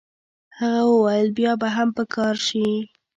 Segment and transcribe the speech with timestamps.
[0.59, 2.67] هغه وویل بیا به هم په کار شي.